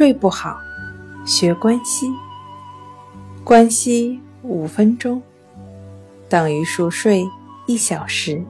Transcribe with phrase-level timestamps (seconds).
[0.00, 0.58] 睡不好，
[1.26, 2.10] 学关息。
[3.44, 5.22] 关息五分钟
[6.26, 7.22] 等于熟睡
[7.66, 8.42] 一小时。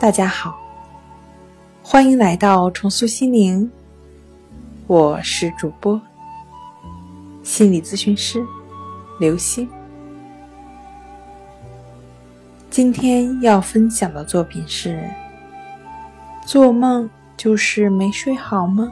[0.00, 0.58] 大家好，
[1.80, 3.70] 欢迎来到重塑心灵，
[4.88, 6.02] 我是主播
[7.44, 8.44] 心理咨询师
[9.20, 9.68] 刘星。
[12.68, 15.08] 今天要分享的作品是：
[16.44, 18.90] 做梦就是没睡好吗？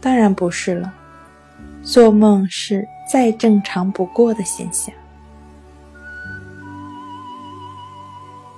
[0.00, 0.92] 当然不是了，
[1.82, 4.94] 做梦是再正常不过的现象。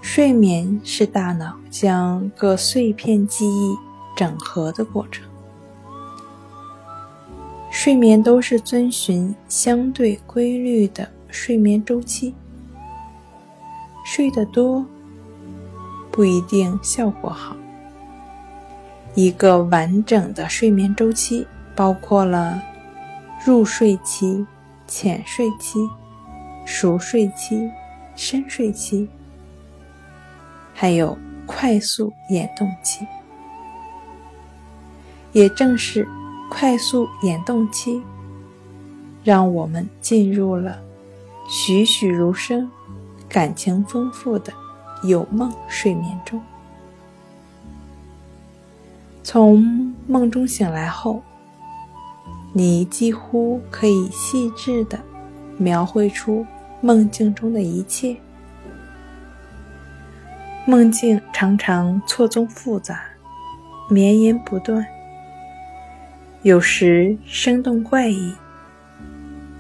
[0.02, 3.76] 睡眠是大脑将各碎片记忆
[4.16, 5.24] 整合的过程。
[7.70, 11.08] 睡眠都是遵循相对规律的。
[11.30, 12.34] 睡眠周期，
[14.04, 14.84] 睡得多
[16.10, 17.54] 不一定效果好。
[19.14, 22.62] 一个完整的睡眠周期包括了
[23.44, 24.46] 入睡期、
[24.86, 25.78] 浅睡期、
[26.64, 27.70] 熟睡期、
[28.14, 29.08] 深睡期，
[30.74, 33.06] 还有快速眼动期。
[35.32, 36.06] 也正是
[36.50, 38.02] 快速眼动期，
[39.22, 40.80] 让我们进入了。
[41.48, 42.70] 栩栩如生、
[43.28, 44.52] 感情丰富的
[45.02, 46.40] 有梦睡眠中，
[49.32, 51.22] 从梦中醒来后，
[52.52, 54.98] 你几乎可以细致的
[55.56, 56.44] 描绘出
[56.80, 58.16] 梦境中的一切。
[60.66, 63.04] 梦境常常错综复杂、
[63.88, 64.84] 绵延不断，
[66.42, 68.34] 有时生动怪异，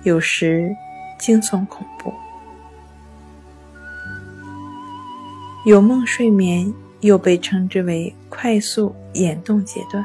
[0.02, 0.74] 有时。
[1.16, 2.14] 惊悚恐怖，
[5.66, 10.04] 有梦睡眠又被称之为快速眼动阶段，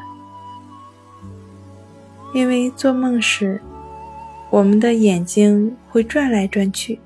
[2.33, 3.61] 因为做梦时，
[4.49, 6.99] 我们的眼睛会转来转去。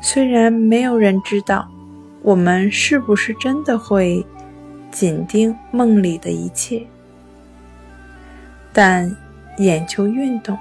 [0.00, 1.70] 虽然没有人知道
[2.22, 4.24] 我们是不是真的会
[4.90, 6.86] 紧盯梦里的一切，
[8.72, 9.16] 但
[9.58, 10.58] 眼球运动。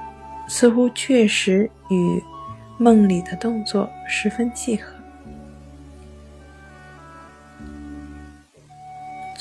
[0.47, 2.21] 似乎确实与
[2.77, 5.00] 梦里的动作十分契合。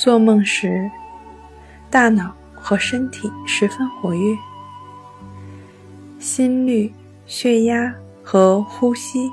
[0.01, 0.91] 做梦时，
[1.91, 4.35] 大脑和身体十分活跃，
[6.19, 6.91] 心率、
[7.27, 7.95] 血压
[8.25, 9.31] 和呼吸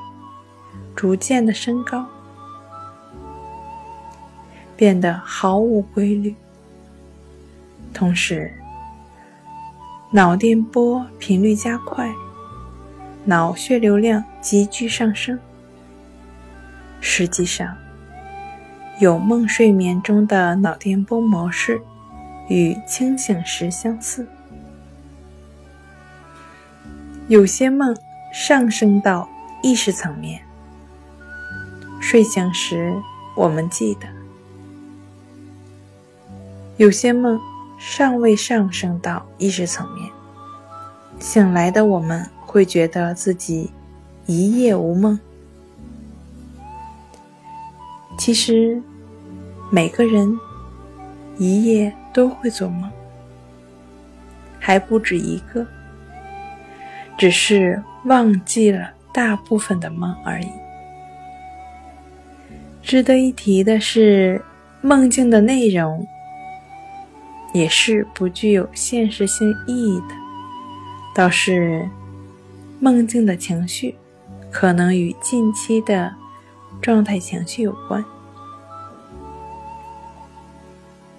[0.94, 2.06] 逐渐的升高，
[4.76, 6.36] 变得毫无规律，
[7.94, 8.52] 同时。
[10.12, 12.14] 脑电波频率加快，
[13.24, 15.40] 脑血流量急剧上升。
[17.00, 17.74] 实际上，
[19.00, 21.82] 有梦睡眠中的脑电波模式
[22.48, 24.28] 与清醒时相似。
[27.28, 27.96] 有些梦
[28.34, 29.30] 上升到
[29.62, 30.42] 意识层面，
[32.00, 32.96] 睡醒时
[33.36, 34.08] 我们记得；
[36.78, 37.40] 有些梦。
[37.80, 40.10] 尚未上升到意识层面，
[41.20, 43.70] 醒来的我们会觉得自己
[44.26, 45.20] 一夜无梦。
[48.28, 48.84] 其实，
[49.70, 50.38] 每个人
[51.38, 52.92] 一夜都会做梦，
[54.60, 55.66] 还不止一个，
[57.18, 60.50] 只是忘记了大部分的梦而已。
[62.84, 64.44] 值得一提的是，
[64.82, 66.06] 梦境的内容。
[67.54, 70.16] 也是不具有现实性意义的，
[71.16, 71.88] 倒是
[72.82, 73.96] 梦境的情绪
[74.52, 76.14] 可能与近期的
[76.82, 78.04] 状态情绪有关。